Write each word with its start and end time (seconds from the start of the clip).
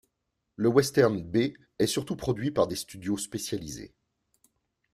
Le 0.55 0.67
western 0.67 1.21
B 1.21 1.53
est 1.77 1.85
surtout 1.85 2.15
produit 2.15 2.49
par 2.49 2.65
des 2.65 2.75
studios 2.75 3.19
spécialisés. 3.19 3.93